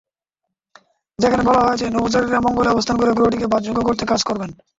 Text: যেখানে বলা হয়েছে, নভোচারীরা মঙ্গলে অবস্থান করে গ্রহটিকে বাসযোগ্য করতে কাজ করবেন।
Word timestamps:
যেখানে 1.19 1.43
বলা 1.43 1.61
হয়েছে, 1.61 1.85
নভোচারীরা 1.89 2.39
মঙ্গলে 2.39 2.69
অবস্থান 2.71 2.95
করে 2.97 3.11
গ্রহটিকে 3.13 3.47
বাসযোগ্য 3.47 3.79
করতে 3.83 4.03
কাজ 4.05 4.21
করবেন। 4.23 4.49